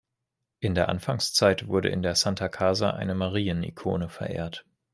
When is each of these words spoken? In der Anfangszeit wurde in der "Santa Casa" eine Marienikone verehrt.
In 0.61 0.73
der 0.73 0.89
Anfangszeit 0.89 1.67
wurde 1.67 1.89
in 1.89 2.01
der 2.01 2.15
"Santa 2.15 2.49
Casa" 2.49 2.89
eine 2.89 3.13
Marienikone 3.13 4.09
verehrt. 4.09 4.65